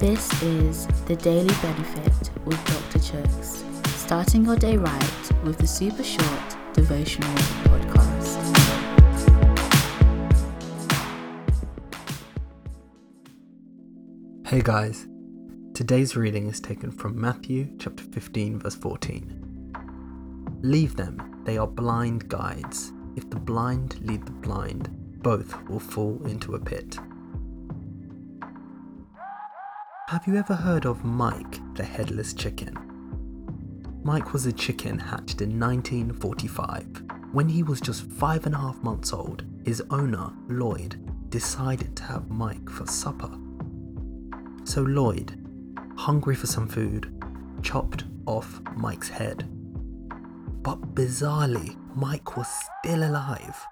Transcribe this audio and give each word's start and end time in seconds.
This 0.00 0.42
is 0.42 0.86
the 1.04 1.14
Daily 1.14 1.54
Benefit 1.60 2.30
with 2.46 2.56
Dr. 2.64 2.98
Chuks, 3.00 3.62
starting 3.86 4.46
your 4.46 4.56
day 4.56 4.78
right 4.78 5.30
with 5.44 5.58
the 5.58 5.66
super 5.66 6.02
short 6.02 6.56
devotional 6.72 7.28
podcast. 7.64 8.38
Hey 14.46 14.62
guys, 14.64 15.06
today's 15.74 16.16
reading 16.16 16.48
is 16.48 16.60
taken 16.60 16.90
from 16.90 17.20
Matthew 17.20 17.68
chapter 17.78 18.04
15, 18.04 18.58
verse 18.60 18.76
14. 18.76 19.74
Leave 20.62 20.96
them, 20.96 21.42
they 21.44 21.58
are 21.58 21.66
blind 21.66 22.26
guides. 22.30 22.94
If 23.16 23.28
the 23.28 23.38
blind 23.38 24.00
lead 24.00 24.24
the 24.24 24.32
blind, 24.32 24.88
both 25.22 25.62
will 25.68 25.78
fall 25.78 26.18
into 26.24 26.54
a 26.54 26.58
pit. 26.58 26.98
Have 30.10 30.26
you 30.26 30.34
ever 30.34 30.56
heard 30.56 30.86
of 30.86 31.04
Mike 31.04 31.60
the 31.76 31.84
headless 31.84 32.34
chicken? 32.34 32.76
Mike 34.02 34.32
was 34.32 34.44
a 34.44 34.52
chicken 34.52 34.98
hatched 34.98 35.40
in 35.40 35.56
1945. 35.60 37.04
When 37.30 37.48
he 37.48 37.62
was 37.62 37.80
just 37.80 38.10
five 38.10 38.44
and 38.44 38.52
a 38.56 38.58
half 38.58 38.82
months 38.82 39.12
old, 39.12 39.44
his 39.64 39.80
owner, 39.90 40.32
Lloyd, 40.48 40.98
decided 41.30 41.94
to 41.94 42.02
have 42.02 42.28
Mike 42.28 42.68
for 42.68 42.88
supper. 42.88 43.30
So 44.64 44.82
Lloyd, 44.82 45.46
hungry 45.96 46.34
for 46.34 46.48
some 46.48 46.66
food, 46.66 47.14
chopped 47.62 48.02
off 48.26 48.60
Mike's 48.74 49.10
head. 49.10 49.48
But 50.64 50.92
bizarrely, 50.92 51.76
Mike 51.94 52.36
was 52.36 52.48
still 52.82 53.04
alive. 53.04 53.64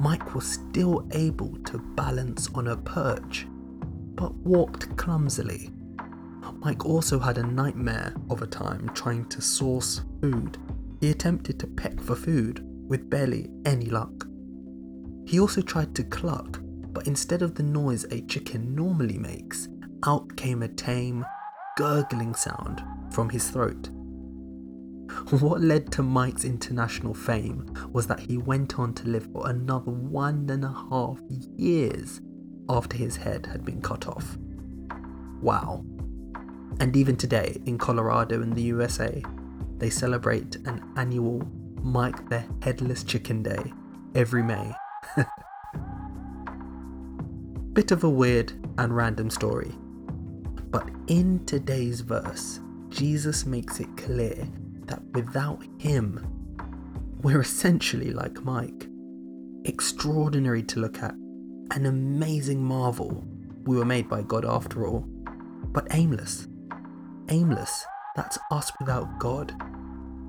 Mike 0.00 0.34
was 0.34 0.50
still 0.50 1.06
able 1.12 1.56
to 1.58 1.78
balance 1.78 2.50
on 2.56 2.66
a 2.66 2.76
perch, 2.76 3.46
but 4.16 4.34
walked 4.34 4.96
clumsily. 4.96 5.70
Mike 6.66 6.84
also 6.84 7.20
had 7.20 7.38
a 7.38 7.46
nightmare 7.46 8.12
of 8.28 8.42
a 8.42 8.46
time 8.48 8.90
trying 8.92 9.24
to 9.26 9.40
source 9.40 10.00
food. 10.20 10.58
He 11.00 11.12
attempted 11.12 11.60
to 11.60 11.68
peck 11.68 12.00
for 12.00 12.16
food 12.16 12.60
with 12.88 13.08
barely 13.08 13.48
any 13.64 13.86
luck. 13.86 14.26
He 15.28 15.38
also 15.38 15.60
tried 15.60 15.94
to 15.94 16.02
cluck, 16.02 16.58
but 16.92 17.06
instead 17.06 17.42
of 17.42 17.54
the 17.54 17.62
noise 17.62 18.04
a 18.10 18.22
chicken 18.22 18.74
normally 18.74 19.16
makes, 19.16 19.68
out 20.04 20.36
came 20.36 20.64
a 20.64 20.66
tame, 20.66 21.24
gurgling 21.76 22.34
sound 22.34 22.82
from 23.12 23.28
his 23.28 23.48
throat. 23.48 23.88
What 25.38 25.60
led 25.60 25.92
to 25.92 26.02
Mike's 26.02 26.44
international 26.44 27.14
fame 27.14 27.72
was 27.92 28.08
that 28.08 28.18
he 28.18 28.38
went 28.38 28.76
on 28.76 28.92
to 28.94 29.08
live 29.08 29.28
for 29.32 29.48
another 29.48 29.92
one 29.92 30.50
and 30.50 30.64
a 30.64 30.74
half 30.90 31.20
years 31.56 32.20
after 32.68 32.96
his 32.96 33.14
head 33.14 33.46
had 33.46 33.64
been 33.64 33.80
cut 33.80 34.08
off. 34.08 34.36
Wow. 35.40 35.84
And 36.78 36.94
even 36.94 37.16
today, 37.16 37.56
in 37.64 37.78
Colorado 37.78 38.42
in 38.42 38.50
the 38.50 38.62
USA, 38.62 39.22
they 39.78 39.88
celebrate 39.88 40.56
an 40.66 40.82
annual 40.96 41.42
Mike 41.82 42.28
the 42.28 42.44
Headless 42.62 43.02
Chicken 43.02 43.42
Day 43.42 43.72
every 44.14 44.42
May. 44.42 44.74
Bit 47.72 47.92
of 47.92 48.04
a 48.04 48.10
weird 48.10 48.52
and 48.78 48.94
random 48.94 49.30
story. 49.30 49.72
But 50.70 50.90
in 51.06 51.44
today's 51.46 52.00
verse, 52.00 52.60
Jesus 52.90 53.46
makes 53.46 53.80
it 53.80 53.96
clear 53.96 54.46
that 54.86 55.02
without 55.12 55.62
him, 55.78 56.26
we're 57.22 57.40
essentially 57.40 58.12
like 58.12 58.44
Mike. 58.44 58.88
Extraordinary 59.64 60.62
to 60.64 60.80
look 60.80 61.02
at, 61.02 61.14
an 61.70 61.86
amazing 61.86 62.62
marvel. 62.62 63.24
We 63.64 63.76
were 63.76 63.84
made 63.84 64.08
by 64.08 64.22
God 64.22 64.44
after 64.44 64.86
all, 64.86 65.00
but 65.72 65.86
aimless 65.90 66.48
aimless. 67.28 67.84
That's 68.14 68.38
us 68.50 68.72
without 68.78 69.18
God. 69.18 69.54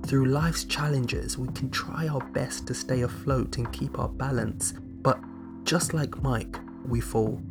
Through 0.06 0.26
life's 0.26 0.64
challenges, 0.64 1.38
we 1.38 1.48
can 1.50 1.70
try 1.70 2.08
our 2.08 2.22
best 2.32 2.68
to 2.68 2.74
stay 2.74 3.02
afloat 3.02 3.58
and 3.58 3.72
keep 3.74 4.00
our 4.00 4.10
balance, 4.10 4.74
but 5.02 5.20
just 5.64 5.94
like 5.94 6.22
Mike, 6.22 6.58
we 6.88 7.02
fall. 7.02 7.42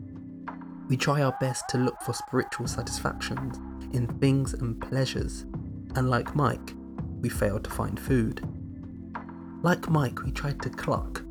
We 0.88 0.96
try 0.96 1.22
our 1.22 1.36
best 1.40 1.68
to 1.70 1.78
look 1.78 2.00
for 2.02 2.12
spiritual 2.12 2.66
satisfactions 2.66 3.58
in 3.94 4.06
things 4.18 4.54
and 4.54 4.80
pleasures, 4.80 5.42
and 5.96 6.08
like 6.08 6.34
Mike, 6.34 6.74
we 7.20 7.28
fail 7.28 7.58
to 7.58 7.70
find 7.70 7.98
food. 7.98 8.46
Like 9.62 9.88
Mike, 9.90 10.22
we 10.22 10.30
tried 10.30 10.62
to 10.62 10.70
cluck 10.70 11.22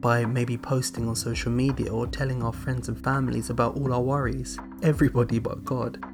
by 0.00 0.24
maybe 0.24 0.58
posting 0.58 1.08
on 1.08 1.16
social 1.16 1.52
media 1.52 1.92
or 1.92 2.06
telling 2.06 2.42
our 2.42 2.52
friends 2.52 2.88
and 2.88 3.02
families 3.02 3.48
about 3.48 3.76
all 3.76 3.92
our 3.92 4.00
worries, 4.00 4.58
everybody 4.82 5.38
but 5.38 5.64
God 5.64 6.04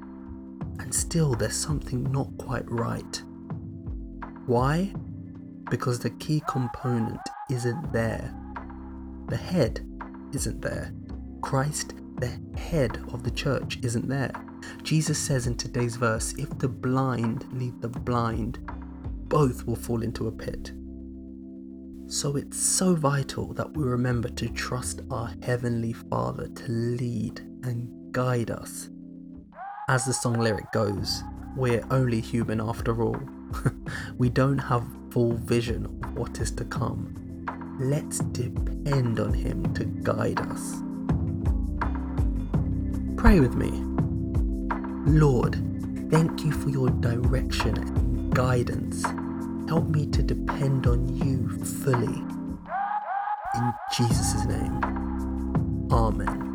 and 0.78 0.94
still 0.94 1.34
there's 1.34 1.56
something 1.56 2.03
not 2.10 2.28
quite 2.38 2.69
right. 2.71 3.22
Why? 4.47 4.93
Because 5.71 5.99
the 5.99 6.10
key 6.10 6.43
component 6.49 7.21
isn't 7.50 7.93
there. 7.93 8.34
The 9.28 9.37
head 9.37 9.87
isn't 10.33 10.60
there. 10.60 10.93
Christ, 11.41 11.94
the 12.16 12.38
head 12.59 12.99
of 13.12 13.22
the 13.22 13.31
church, 13.31 13.78
isn't 13.83 14.09
there. 14.09 14.33
Jesus 14.83 15.19
says 15.19 15.47
in 15.47 15.56
today's 15.56 15.97
verse 15.97 16.34
if 16.38 16.59
the 16.59 16.69
blind 16.69 17.47
lead 17.53 17.81
the 17.81 17.89
blind, 17.89 18.59
both 19.28 19.66
will 19.66 19.77
fall 19.77 20.03
into 20.03 20.28
a 20.28 20.33
pit. 20.33 20.72
So 22.06 22.37
it's 22.37 22.59
so 22.59 22.94
vital 22.94 23.54
that 23.54 23.75
we 23.75 23.84
remember 23.84 24.28
to 24.28 24.49
trust 24.49 25.00
our 25.10 25.33
Heavenly 25.43 25.94
Father 25.94 26.49
to 26.49 26.65
lead 26.69 27.41
and 27.62 28.12
guide 28.12 28.50
us 28.50 28.91
as 29.88 30.04
the 30.04 30.12
song 30.12 30.34
lyric 30.34 30.70
goes, 30.72 31.22
we're 31.56 31.84
only 31.91 32.20
human 32.20 32.60
after 32.60 33.03
all. 33.03 33.20
we 34.19 34.28
don't 34.28 34.59
have 34.59 34.87
full 35.10 35.32
vision 35.32 35.87
of 35.87 36.16
what 36.16 36.38
is 36.41 36.50
to 36.53 36.65
come. 36.65 37.15
Let's 37.78 38.19
depend 38.19 39.19
on 39.19 39.34
Him 39.34 39.75
to 39.75 39.84
guide 39.84 40.41
us. 40.41 40.82
Pray 43.16 43.41
with 43.41 43.54
me. 43.54 43.71
Lord, 45.04 45.54
thank 46.10 46.44
you 46.44 46.53
for 46.53 46.71
your 46.71 46.88
direction 46.91 47.76
and 47.76 48.34
guidance. 48.34 49.04
Help 49.69 49.88
me 49.88 50.06
to 50.06 50.22
depend 50.22 50.87
on 50.87 51.09
you 51.09 51.48
fully. 51.65 52.25
In 53.54 53.72
Jesus' 53.97 54.44
name, 54.47 54.81
Amen. 55.91 56.51